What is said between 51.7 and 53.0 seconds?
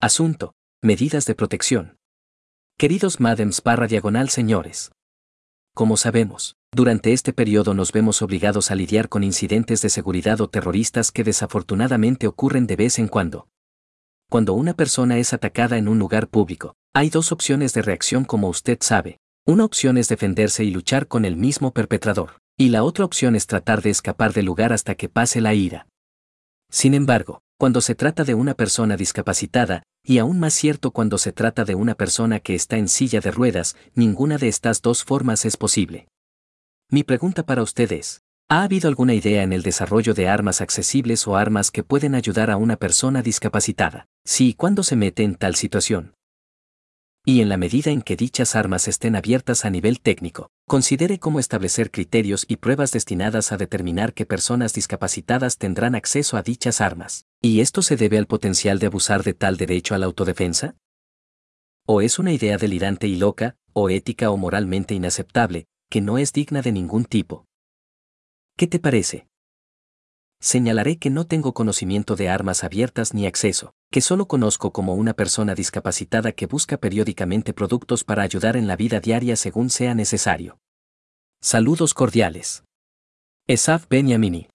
criterios y pruebas